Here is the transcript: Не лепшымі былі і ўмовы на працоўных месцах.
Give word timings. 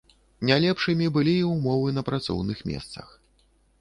Не 0.49 0.55
лепшымі 0.63 1.09
былі 1.17 1.35
і 1.41 1.45
ўмовы 1.51 1.93
на 1.99 2.05
працоўных 2.09 2.67
месцах. 2.71 3.07